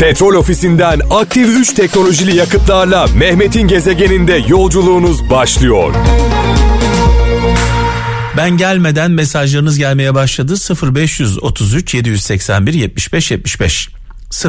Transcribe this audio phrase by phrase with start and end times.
[0.00, 5.94] Petrol ofisinden aktif 3 teknolojili yakıtlarla Mehmet'in gezegeninde yolculuğunuz başlıyor.
[8.36, 10.54] Ben gelmeden mesajlarınız gelmeye başladı.
[10.94, 13.88] 0533 781 75 75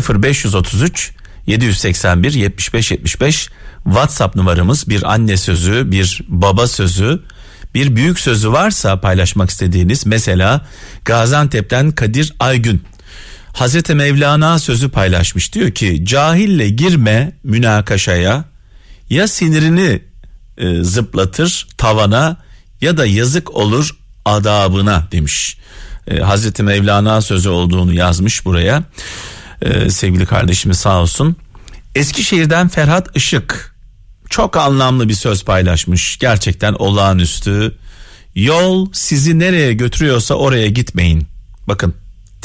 [0.10, 1.12] 0533
[1.48, 3.50] 781 75 75
[3.84, 7.22] WhatsApp numaramız bir anne sözü, bir baba sözü,
[7.76, 10.66] bir büyük sözü varsa paylaşmak istediğiniz mesela
[11.06, 12.82] Gaziantep'ten Kadir Aygün
[13.56, 18.46] Hazreti Mevlana sözü paylaşmış diyor ki cahille girme münakaşaya
[19.10, 20.02] ya sinirini
[20.58, 22.38] e, zıplatır tavana
[22.82, 25.58] ya da yazık olur adabına demiş.
[26.08, 28.84] E, Hazreti Mevlana sözü olduğunu yazmış buraya.
[29.62, 31.36] E, sevgili kardeşimiz sağ olsun.
[31.96, 33.76] Eskişehir'den Ferhat Işık
[34.30, 36.18] çok anlamlı bir söz paylaşmış.
[36.20, 37.78] Gerçekten olağanüstü.
[38.36, 41.28] Yol sizi nereye götürüyorsa oraya gitmeyin.
[41.68, 41.94] Bakın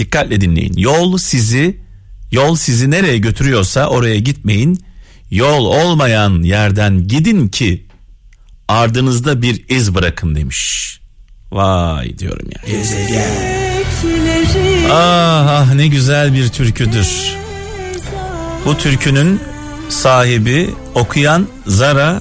[0.01, 0.75] dikkatle dinleyin.
[0.77, 1.81] Yol sizi
[2.33, 4.85] yol sizi nereye götürüyorsa oraya gitmeyin.
[5.31, 7.87] Yol olmayan yerden gidin ki
[8.69, 11.01] ardınızda bir iz bırakın demiş.
[11.53, 12.79] Vay diyorum ya.
[14.91, 17.37] Ah, ah ne güzel bir türküdür.
[18.67, 19.41] Bu türkünün
[19.89, 22.21] sahibi okuyan Zara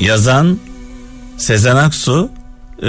[0.00, 0.58] yazan
[1.36, 2.30] Sezen Aksu
[2.82, 2.88] ee,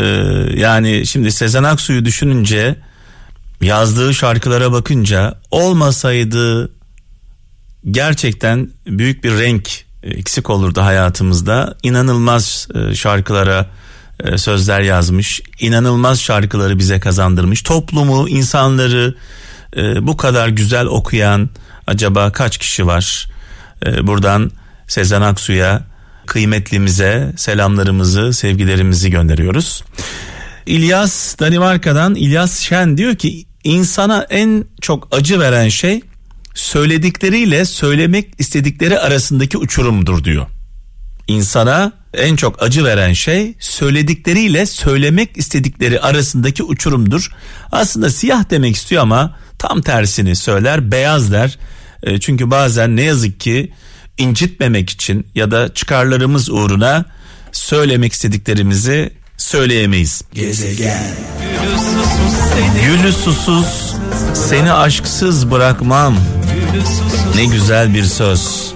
[0.55, 2.75] yani şimdi Sezen Aksu'yu düşününce
[3.61, 6.71] yazdığı şarkılara bakınca olmasaydı
[7.91, 9.69] gerçekten büyük bir renk
[10.03, 11.75] eksik olurdu hayatımızda.
[11.83, 13.69] İnanılmaz e, şarkılara
[14.19, 15.41] e, sözler yazmış.
[15.59, 17.61] inanılmaz şarkıları bize kazandırmış.
[17.61, 19.15] Toplumu, insanları
[19.77, 21.49] e, bu kadar güzel okuyan
[21.87, 23.27] acaba kaç kişi var?
[24.01, 24.51] Buradan
[24.87, 25.81] Sezen Aksu'ya
[26.25, 29.83] kıymetlimize selamlarımızı, sevgilerimizi gönderiyoruz.
[30.65, 36.01] İlyas Danimarka'dan İlyas Şen diyor ki insana en çok acı veren şey
[36.55, 40.47] söyledikleriyle söylemek istedikleri arasındaki uçurumdur diyor.
[41.27, 47.31] İnsana en çok acı veren şey söyledikleriyle söylemek istedikleri arasındaki uçurumdur.
[47.71, 51.57] Aslında siyah demek istiyor ama tam tersini söyler beyaz der.
[52.03, 53.71] E, çünkü bazen ne yazık ki
[54.17, 57.05] incitmemek için ya da çıkarlarımız uğruna
[57.51, 60.21] söylemek istediklerimizi söyleyemeyiz.
[60.33, 61.03] Gezegen.
[62.85, 63.95] Gülü susuz
[64.33, 66.15] seni aşksız bırakmam.
[67.35, 68.73] Ne güzel bir söz.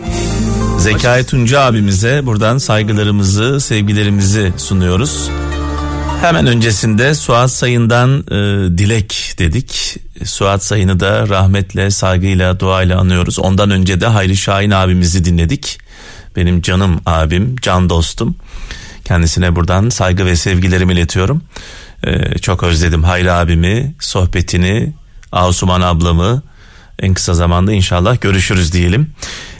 [0.80, 5.30] Zekai Tunca abimize buradan saygılarımızı, sevgilerimizi sunuyoruz.
[6.22, 9.98] Hemen öncesinde Suat Sayın'dan e, dilek dedik.
[10.26, 13.40] Suat Sayın'ı da rahmetle, saygıyla, duayla anıyoruz.
[13.40, 15.80] Ondan önce de Hayri Şahin abimizi dinledik.
[16.36, 18.36] Benim canım abim, can dostum.
[19.06, 21.42] Kendisine buradan saygı ve sevgilerimi iletiyorum.
[22.04, 24.94] E, çok özledim Hayri abimi, sohbetini,
[25.32, 26.44] Asuman ablamı.
[27.00, 29.12] En kısa zamanda inşallah görüşürüz diyelim.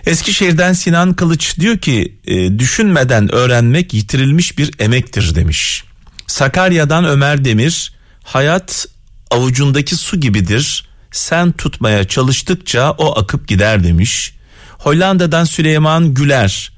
[0.06, 5.84] Eskişehir'den Sinan Kılıç diyor ki e, düşünmeden öğrenmek yitirilmiş bir emektir demiş.
[6.28, 8.88] Sakarya'dan Ömer Demir hayat
[9.32, 10.88] avucundaki su gibidir.
[11.12, 14.34] Sen tutmaya çalıştıkça o akıp gider demiş.
[14.72, 16.72] Hollanda'dan Süleyman Güler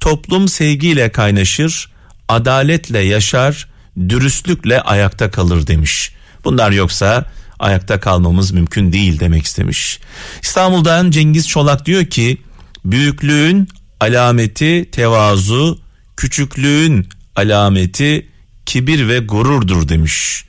[0.00, 1.90] toplum sevgiyle kaynaşır,
[2.28, 3.68] adaletle yaşar,
[4.08, 6.12] dürüstlükle ayakta kalır demiş.
[6.44, 7.24] Bunlar yoksa
[7.58, 10.00] ayakta kalmamız mümkün değil demek istemiş.
[10.42, 12.42] İstanbul'dan Cengiz Çolak diyor ki
[12.84, 13.68] büyüklüğün
[14.00, 15.80] alameti tevazu,
[16.16, 18.28] küçüklüğün alameti
[18.66, 20.44] kibir ve gururdur demiş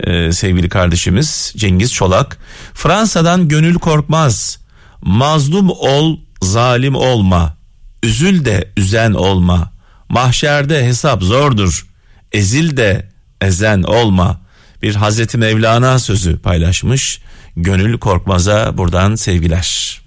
[0.00, 2.38] ee, sevgili kardeşimiz Cengiz Çolak.
[2.74, 4.58] Fransa'dan gönül korkmaz.
[5.02, 7.56] Mazlum ol, zalim olma.
[8.02, 9.72] Üzül de üzen olma.
[10.14, 11.86] Mahşerde hesap zordur.
[12.32, 13.08] Ezil de
[13.40, 14.40] ezen olma.
[14.82, 17.20] Bir Hazreti Mevlana sözü paylaşmış.
[17.56, 20.00] Gönül Korkmaz'a buradan sevgiler.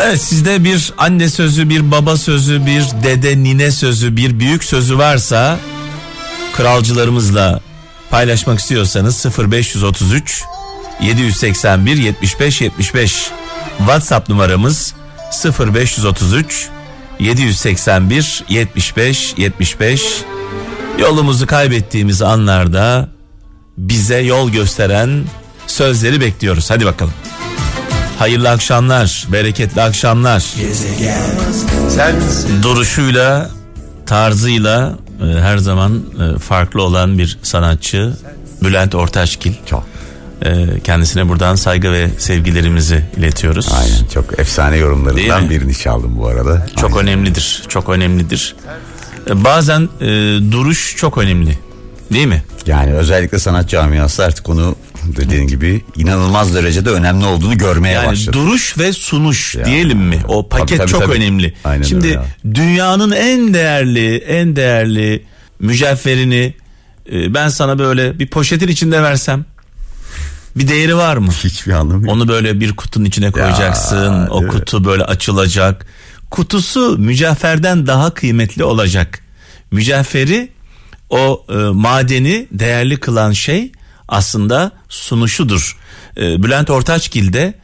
[0.00, 4.98] Evet sizde bir anne sözü, bir baba sözü, bir dede nine sözü, bir büyük sözü
[4.98, 5.58] varsa
[6.56, 7.60] kralcılarımızla
[8.10, 10.44] paylaşmak istiyorsanız 0533
[11.02, 13.30] 781 75 75
[13.78, 14.94] WhatsApp numaramız
[15.58, 16.70] 0533
[17.20, 20.24] 781 75 75
[20.98, 23.08] Yolumuzu kaybettiğimiz anlarda
[23.78, 25.24] bize yol gösteren
[25.66, 26.70] sözleri bekliyoruz.
[26.70, 27.12] Hadi bakalım.
[28.18, 30.44] Hayırlı akşamlar, bereketli akşamlar.
[32.62, 33.50] Duruşuyla,
[34.06, 38.12] tarzıyla e, her zaman e, farklı olan bir sanatçı
[38.62, 39.54] Bülent Ortaçgil.
[39.66, 39.86] Çok.
[40.44, 43.68] E, kendisine buradan saygı ve sevgilerimizi iletiyoruz.
[43.72, 46.66] Aynen çok efsane yorumlarından birini çaldım bu arada.
[46.80, 47.02] Çok Aynen.
[47.08, 48.56] önemlidir, çok önemlidir.
[49.30, 50.06] E, bazen e,
[50.52, 51.58] duruş çok önemli.
[52.12, 52.42] Değil mi?
[52.66, 54.76] Yani özellikle sanat camiası artık onu
[55.16, 58.40] Dediğin gibi inanılmaz derecede önemli olduğunu görmeye Yani başladım.
[58.42, 59.64] duruş ve sunuş Ya.
[59.64, 60.18] diyelim mi?
[60.28, 61.12] O paket Tabii, tabii, çok tabii.
[61.12, 61.54] önemli.
[61.64, 62.20] Aynen Şimdi öyle
[62.54, 65.24] dünyanın en değerli, en değerli
[65.60, 66.54] mücevherini
[67.12, 69.44] e, ben sana böyle bir poşetin içinde versem
[70.56, 71.32] bir değeri var mı?
[71.32, 72.14] Hiçbir anlamı yok.
[72.14, 74.26] Onu böyle bir kutunun içine koyacaksın.
[74.26, 74.58] o değil mi?
[74.58, 75.86] kutu böyle açılacak.
[76.30, 79.20] Kutusu mücevherden daha kıymetli olacak.
[79.70, 80.48] Mücevheri
[81.10, 83.72] o e, madeni değerli kılan şey
[84.08, 85.76] aslında sunuşudur.
[86.16, 87.54] E, Bülent Ortaçgil de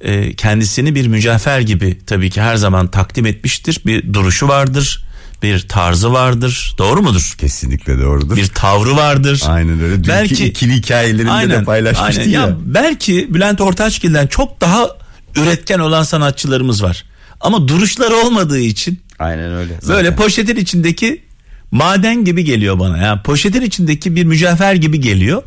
[0.00, 3.80] e, kendisini bir mücevher gibi tabii ki her zaman takdim etmiştir.
[3.86, 5.04] Bir duruşu vardır,
[5.42, 6.74] bir tarzı vardır.
[6.78, 7.34] Doğru mudur?
[7.38, 8.36] Kesinlikle doğrudur.
[8.36, 9.42] Bir tavrı vardır.
[9.48, 9.94] Aynen öyle.
[9.96, 12.32] Dünkü Belki- ikili hikayelerinde de paylaşmıştı aynen.
[12.32, 12.56] ya.
[12.64, 14.88] Belki Bülent Ortaçgil'den çok daha
[15.36, 17.04] üretken olan sanatçılarımız var.
[17.40, 19.70] Ama duruşları olmadığı için Aynen öyle.
[19.88, 20.16] böyle Zaten.
[20.16, 21.22] poşetin içindeki
[21.70, 22.98] maden gibi geliyor bana.
[22.98, 25.42] Yani poşetin içindeki bir mücevher gibi geliyor.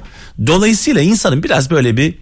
[0.48, 2.14] Dolayısıyla insanın biraz böyle bir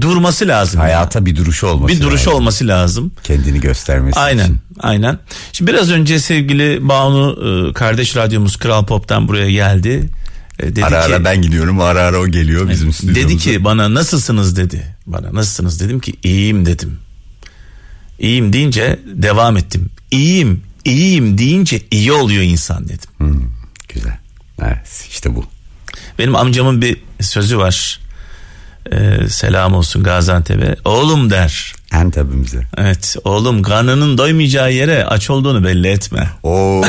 [0.00, 0.80] durması lazım.
[0.80, 2.32] Hayata bir duruşu olması bir duruşu lazım.
[2.34, 3.12] olması lazım.
[3.24, 4.58] Kendini göstermesi Aynen, için.
[4.80, 5.18] aynen.
[5.52, 7.36] Şimdi biraz önce sevgili Banu
[7.70, 10.08] e, kardeş radyomuz Kral Pop'tan buraya geldi.
[10.58, 13.28] E, dedi Ara ki, ara ben gidiyorum ara ara o geliyor bizim stüdyomuza.
[13.28, 14.96] Dedi ki bana nasılsınız dedi.
[15.06, 16.98] Bana nasılsınız dedim ki iyiyim dedim.
[18.18, 19.90] İyiyim deyince devam ettim.
[20.10, 23.10] İyiyim, iyiyim deyince iyi oluyor insan dedim.
[23.18, 23.40] Hmm,
[23.88, 24.18] güzel.
[24.62, 25.44] Evet işte bu.
[26.18, 28.00] Benim amcamın bir sözü var.
[28.92, 30.76] Ee, selam olsun Gaziantep'e.
[30.84, 31.74] Oğlum der.
[31.92, 32.62] Antep'imize.
[32.76, 36.30] Evet oğlum karnının doymayacağı yere aç olduğunu belli etme.
[36.42, 36.82] Oo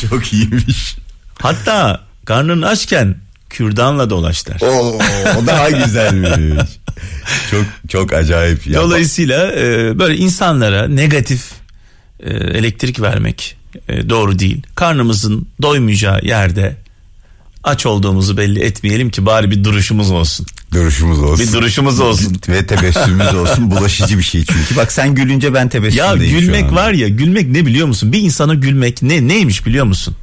[0.10, 0.96] çok iyiymiş.
[1.38, 3.16] Hatta karnın açken
[3.50, 4.60] kürdanla dolaş der.
[4.62, 4.98] Oo
[5.42, 6.68] o daha güzelmiş.
[7.50, 8.80] çok çok acayip ya.
[8.80, 11.50] Dolayısıyla e, böyle insanlara negatif
[12.20, 13.56] e, elektrik vermek
[13.88, 14.62] e, doğru değil.
[14.74, 16.76] Karnımızın doymayacağı yerde
[17.64, 20.46] aç olduğumuzu belli etmeyelim ki bari bir duruşumuz olsun.
[20.72, 21.46] duruşumuz olsun.
[21.46, 22.36] Bir duruşumuz olsun.
[22.48, 23.70] Ve tebessümümüz olsun.
[23.70, 24.76] Bulaşıcı bir şey çünkü.
[24.76, 26.76] Bak sen gülünce ben Ya tebessümdeyim şu gülmek an.
[26.76, 28.12] var ya gülmek ne biliyor musun?
[28.12, 30.14] Bir insana gülmek ne neymiş biliyor musun?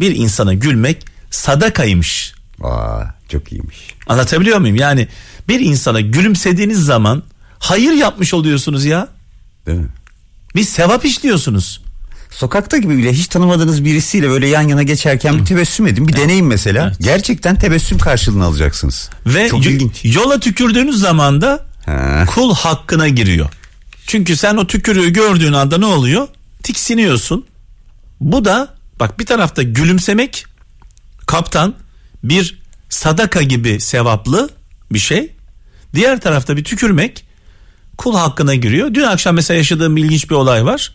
[0.00, 2.34] Bir insana gülmek sadakaymış.
[2.62, 3.78] Aa, çok iyiymiş.
[4.06, 4.76] Anlatabiliyor muyum?
[4.76, 5.08] Yani
[5.48, 7.22] bir insana gülümsediğiniz zaman
[7.58, 9.08] hayır yapmış oluyorsunuz ya.
[9.66, 9.88] Değil mi?
[10.56, 11.80] Bir sevap işliyorsunuz.
[12.36, 16.08] Sokakta gibi bile hiç tanımadığınız birisiyle böyle yan yana geçerken bir tebessüm edin.
[16.08, 16.92] Bir deneyin mesela.
[17.00, 19.10] Gerçekten tebessüm karşılığını alacaksınız.
[19.26, 20.00] Ve Çok ilginç.
[20.04, 22.24] yola tükürdüğünüz zaman da Ha.
[22.28, 23.48] kul hakkına giriyor.
[24.06, 26.28] Çünkü sen o tükürüğü gördüğün anda ne oluyor?
[26.62, 27.46] Tiksiniyorsun.
[28.20, 30.44] Bu da bak bir tarafta gülümsemek
[31.26, 31.74] kaptan
[32.24, 32.58] bir
[32.88, 34.50] sadaka gibi sevaplı
[34.92, 35.32] bir şey.
[35.94, 37.24] Diğer tarafta bir tükürmek
[37.98, 38.94] kul hakkına giriyor.
[38.94, 40.92] Dün akşam mesela yaşadığım ilginç bir olay var.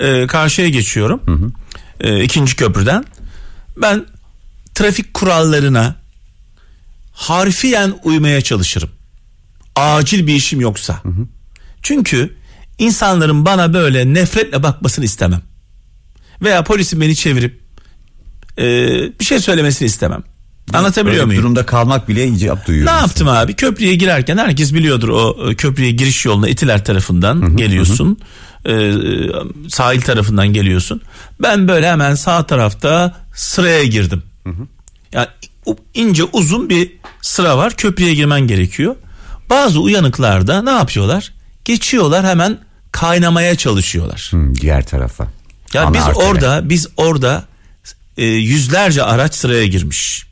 [0.00, 1.52] Ee, karşıya geçiyorum.
[2.00, 3.04] Ee, ikinci köprüden.
[3.76, 4.06] Ben
[4.74, 5.94] trafik kurallarına
[7.12, 8.90] harfiyen uymaya çalışırım.
[9.76, 11.02] Acil bir işim yoksa.
[11.82, 12.36] Çünkü
[12.78, 15.42] insanların bana böyle nefretle bakmasını istemem.
[16.42, 17.60] Veya polisin beni çevirip
[18.58, 18.64] e,
[19.20, 20.22] bir şey söylemesini istemem.
[20.72, 21.42] Anlatabiliyor Öyle muyum?
[21.42, 22.86] durumda kalmak bile icap duyuyor.
[22.86, 23.54] Ne yaptım abi?
[23.54, 28.18] Köprüye girerken herkes biliyordur o e, köprüye giriş yoluna Etiler tarafından geliyorsun.
[28.66, 28.92] Ee,
[29.68, 31.02] sahil tarafından geliyorsun.
[31.42, 34.22] Ben böyle hemen sağ tarafta sıraya girdim.
[35.12, 35.26] Yani
[35.66, 37.76] u- ince uzun bir sıra var.
[37.76, 38.96] Köprüye girmen gerekiyor.
[39.50, 41.32] Bazı uyanıklar da ne yapıyorlar?
[41.64, 42.58] Geçiyorlar hemen
[42.92, 44.28] kaynamaya çalışıyorlar.
[44.32, 45.26] Hı, diğer tarafa.
[45.74, 46.24] Ya Ana biz artere.
[46.24, 47.44] orada biz orada
[48.16, 50.26] e, yüzlerce araç sıraya girmiş.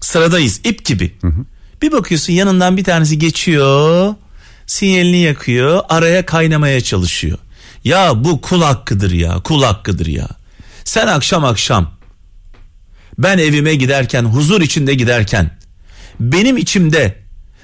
[0.00, 1.14] Sıradayız ip gibi.
[1.82, 4.14] Bir bakıyorsun yanından bir tanesi geçiyor.
[4.66, 5.80] Sinyalini yakıyor.
[5.88, 7.38] Araya kaynamaya çalışıyor.
[7.86, 9.40] Ya bu kul hakkıdır ya.
[9.44, 10.28] Kul hakkıdır ya.
[10.84, 11.90] Sen akşam akşam
[13.18, 15.50] ben evime giderken huzur içinde giderken
[16.20, 17.18] benim içimde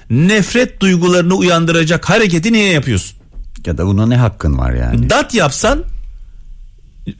[0.09, 3.17] nefret duygularını uyandıracak hareketi niye yapıyorsun?
[3.65, 5.09] Ya da buna ne hakkın var yani?
[5.09, 5.83] Dat yapsan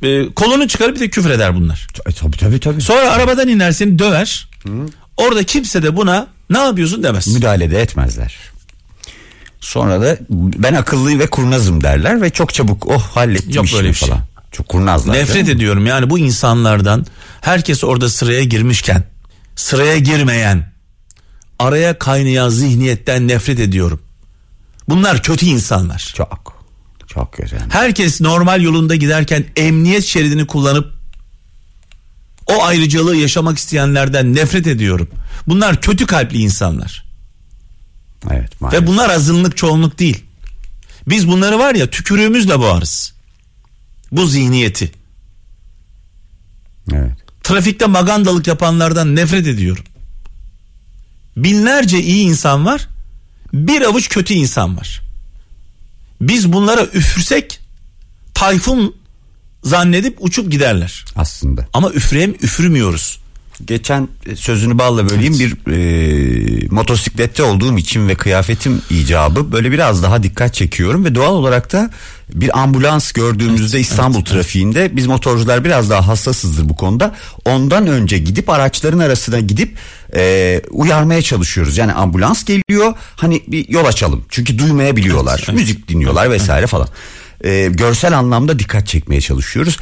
[0.03, 1.88] e, kolunu çıkarıp bir de küfür eder bunlar.
[2.05, 2.81] E, tabii tabii tabii.
[2.81, 4.50] Sonra arabadan iner seni döver.
[5.17, 7.27] Orada kimse de buna ne yapıyorsun demez.
[7.27, 8.52] Müdahale de etmezler.
[9.63, 13.89] Sonra da ben akıllıyım ve kurnazım derler ve çok çabuk oh hallettim Yok işimi böyle
[13.89, 14.10] bir şey.
[14.10, 14.22] falan.
[14.51, 15.13] Çok kurnazlar.
[15.13, 17.05] Nefret ediyorum yani bu insanlardan
[17.41, 19.03] herkes orada sıraya girmişken
[19.55, 20.74] sıraya girmeyen
[21.60, 24.01] araya kaynayan zihniyetten nefret ediyorum.
[24.89, 26.13] Bunlar kötü insanlar.
[26.15, 26.63] Çok.
[27.08, 27.60] Çok güzel.
[27.70, 30.93] Herkes normal yolunda giderken emniyet şeridini kullanıp
[32.48, 35.08] o ayrıcalığı yaşamak isteyenlerden nefret ediyorum.
[35.48, 37.12] Bunlar kötü kalpli insanlar.
[38.31, 38.83] Evet maalesef.
[38.83, 40.23] Ve bunlar azınlık çoğunluk değil.
[41.07, 43.13] Biz bunları var ya tükürüğümüzle boğarız.
[44.11, 44.91] Bu zihniyeti.
[46.93, 47.11] Evet.
[47.43, 49.83] Trafikte magandalık yapanlardan nefret ediyorum.
[51.37, 52.87] binlerce iyi insan var.
[53.53, 55.01] Bir avuç kötü insan var.
[56.21, 57.59] Biz bunlara üfürsek
[58.33, 58.95] tayfun
[59.63, 61.05] zannedip uçup giderler.
[61.15, 61.67] Aslında.
[61.73, 63.19] Ama üfreyem üfürmüyoruz.
[63.65, 65.39] Geçen e, sözünü balla böleyim.
[65.39, 71.34] Bir e, motosiklette olduğum için ve kıyafetim icabı böyle biraz daha dikkat çekiyorum ve doğal
[71.34, 71.89] olarak da
[72.34, 77.15] bir ambulans gördüğümüzde İstanbul trafiğinde biz motorcular biraz daha hassasızdır bu konuda.
[77.46, 79.77] Ondan önce gidip araçların arasına gidip
[80.15, 81.77] e, uyarmaya çalışıyoruz.
[81.77, 84.25] Yani ambulans geliyor hani bir yol açalım.
[84.29, 86.88] Çünkü duymayabiliyorlar müzik dinliyorlar vesaire falan.
[87.43, 89.77] E, görsel anlamda dikkat çekmeye çalışıyoruz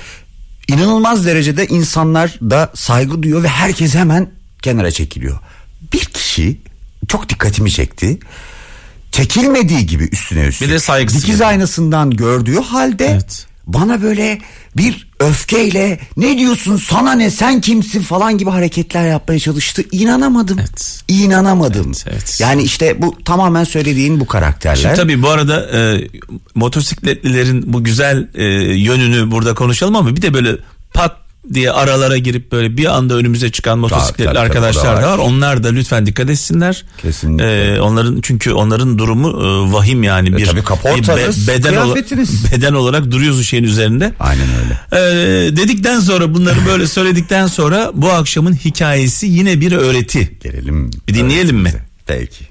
[0.68, 4.30] inanılmaz derecede insanlar da saygı duyuyor ve herkes hemen
[4.62, 5.40] kenara çekiliyor.
[5.94, 6.58] Bir kişi
[7.08, 8.20] çok dikkatimi çekti.
[9.12, 10.70] Çekilmediği gibi üstüne üstlük.
[10.70, 11.50] Bir de saygısız Dikiz yani.
[11.50, 13.46] aynasından gördüğü halde Evet.
[13.68, 14.42] bana böyle
[14.78, 19.84] bir öfkeyle ne diyorsun sana ne sen kimsin falan gibi hareketler yapmaya çalıştı.
[19.92, 20.60] İnanamadım.
[20.60, 21.04] Evet.
[21.08, 21.86] İnanamadım.
[21.86, 22.38] Evet, evet.
[22.40, 24.76] Yani işte bu tamamen söylediğin bu karakterler.
[24.76, 26.08] Şimdi tabii bu arada e,
[26.56, 28.44] motosikletlilerin bu güzel e,
[28.76, 30.58] yönünü burada konuşalım ama bir de böyle
[30.94, 31.21] pat
[31.54, 35.14] diye aralara girip böyle bir anda önümüze çıkan motosikletli tabii, tabii, arkadaşlar da var.
[35.14, 35.18] var.
[35.18, 36.86] Onlar da lütfen dikkat etsinler.
[36.98, 37.76] Kesinlikle.
[37.76, 41.96] E, onların çünkü onların durumu e, vahim yani bir, tabii kaportanız, bir beden, ola-
[42.52, 44.14] beden olarak duruyoruz şeyin üzerinde.
[44.20, 44.80] Aynen öyle.
[44.92, 50.38] E, dedikten sonra bunları böyle söyledikten sonra bu akşamın hikayesi yine bir öğreti.
[50.44, 50.92] Gelelim.
[51.08, 51.74] Bir dinleyelim mi?
[52.08, 52.46] Peki.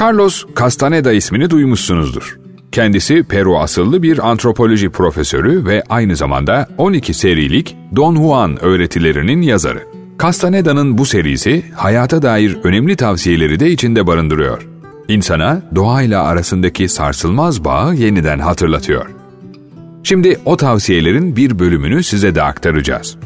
[0.00, 2.38] Carlos Castaneda ismini duymuşsunuzdur.
[2.72, 9.86] Kendisi Peru asıllı bir antropoloji profesörü ve aynı zamanda 12 serilik Don Juan öğretilerinin yazarı.
[10.22, 14.68] Castaneda'nın bu serisi hayata dair önemli tavsiyeleri de içinde barındırıyor.
[15.08, 19.06] İnsana doğayla arasındaki sarsılmaz bağı yeniden hatırlatıyor.
[20.02, 23.16] Şimdi o tavsiyelerin bir bölümünü size de aktaracağız.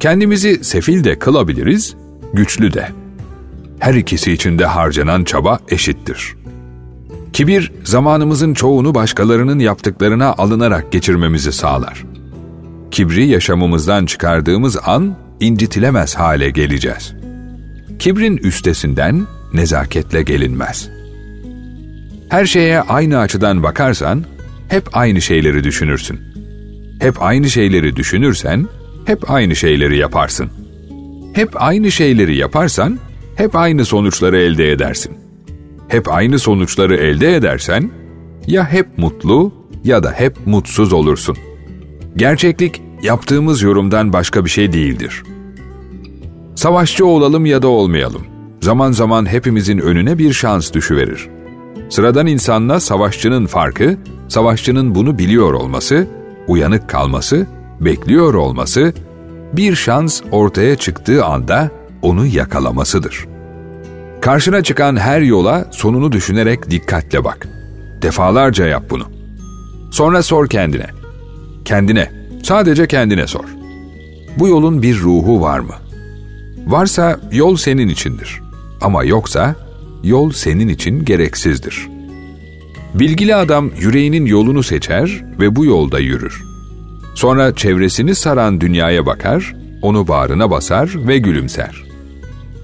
[0.00, 1.96] Kendimizi sefil de kılabiliriz,
[2.32, 2.88] güçlü de
[3.78, 6.34] her ikisi için de harcanan çaba eşittir.
[7.32, 12.04] Kibir, zamanımızın çoğunu başkalarının yaptıklarına alınarak geçirmemizi sağlar.
[12.90, 17.14] Kibri yaşamımızdan çıkardığımız an incitilemez hale geleceğiz.
[17.98, 20.90] Kibrin üstesinden nezaketle gelinmez.
[22.28, 24.24] Her şeye aynı açıdan bakarsan
[24.68, 26.20] hep aynı şeyleri düşünürsün.
[27.00, 28.68] Hep aynı şeyleri düşünürsen
[29.04, 30.50] hep aynı şeyleri yaparsın.
[31.34, 32.98] Hep aynı şeyleri yaparsan
[33.36, 35.19] hep aynı sonuçları elde edersin.
[35.90, 37.90] Hep aynı sonuçları elde edersen
[38.46, 39.52] ya hep mutlu
[39.84, 41.36] ya da hep mutsuz olursun.
[42.16, 45.22] Gerçeklik yaptığımız yorumdan başka bir şey değildir.
[46.54, 48.22] Savaşçı olalım ya da olmayalım.
[48.60, 51.28] Zaman zaman hepimizin önüne bir şans düşüverir.
[51.88, 53.96] Sıradan insanla savaşçının farkı,
[54.28, 56.06] savaşçının bunu biliyor olması,
[56.48, 57.46] uyanık kalması,
[57.80, 58.94] bekliyor olması,
[59.52, 61.70] bir şans ortaya çıktığı anda
[62.02, 63.29] onu yakalamasıdır.
[64.20, 67.48] Karşına çıkan her yola sonunu düşünerek dikkatle bak.
[68.02, 69.04] Defalarca yap bunu.
[69.90, 70.86] Sonra sor kendine.
[71.64, 72.10] Kendine,
[72.42, 73.44] sadece kendine sor.
[74.38, 75.74] Bu yolun bir ruhu var mı?
[76.66, 78.40] Varsa yol senin içindir.
[78.80, 79.54] Ama yoksa
[80.02, 81.88] yol senin için gereksizdir.
[82.94, 86.42] Bilgili adam yüreğinin yolunu seçer ve bu yolda yürür.
[87.14, 91.89] Sonra çevresini saran dünyaya bakar, onu bağrına basar ve gülümser.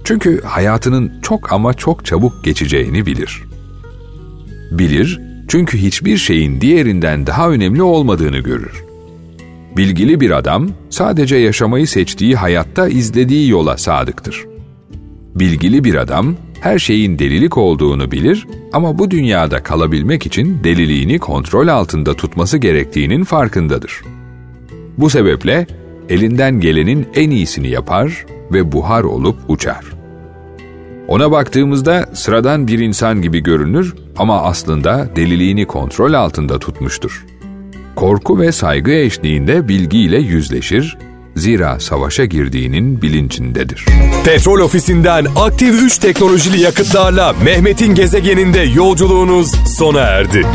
[0.07, 3.43] Çünkü hayatının çok ama çok çabuk geçeceğini bilir.
[4.71, 8.85] Bilir çünkü hiçbir şeyin diğerinden daha önemli olmadığını görür.
[9.77, 14.45] Bilgili bir adam sadece yaşamayı seçtiği hayatta izlediği yola sadıktır.
[15.35, 21.69] Bilgili bir adam her şeyin delilik olduğunu bilir ama bu dünyada kalabilmek için deliliğini kontrol
[21.69, 24.03] altında tutması gerektiğinin farkındadır.
[24.99, 25.67] Bu sebeple
[26.09, 29.96] elinden gelenin en iyisini yapar ve buhar olup uçar.
[31.09, 37.25] Ona baktığımızda sıradan bir insan gibi görünür ama aslında deliliğini kontrol altında tutmuştur.
[37.97, 40.99] Korku ve saygı eşliğinde bilgiyle yüzleşir,
[41.37, 43.85] zira savaşa girdiğinin bilincindedir.
[44.25, 50.47] Petrol ofisinden aktif 3 teknolojili yakıtlarla Mehmet'in gezegeninde yolculuğunuz sona erdi.